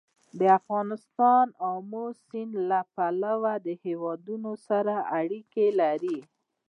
[0.59, 6.17] افغانستان د آمو سیند له پلوه له هېوادونو سره اړیکې لري.